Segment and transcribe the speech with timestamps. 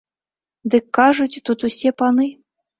[0.75, 2.29] Дык кажуць, тут усе паны.